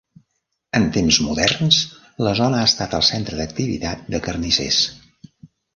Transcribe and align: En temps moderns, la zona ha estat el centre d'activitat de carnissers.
En 0.79 0.87
temps 0.95 1.19
moderns, 1.25 1.81
la 2.29 2.33
zona 2.41 2.59
ha 2.63 2.71
estat 2.71 2.99
el 3.01 3.07
centre 3.11 3.41
d'activitat 3.43 4.05
de 4.17 4.25
carnissers. 4.29 4.85